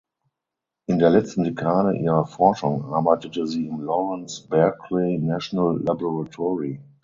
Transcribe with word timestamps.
In 0.87 0.97
der 0.97 1.11
letzten 1.11 1.43
Dekade 1.43 1.95
ihrer 1.95 2.25
Forschung 2.25 2.85
arbeitete 2.91 3.45
sie 3.45 3.67
im 3.67 3.81
Lawrence 3.81 4.47
Berkeley 4.49 5.19
National 5.19 5.79
Laboratory. 5.79 6.81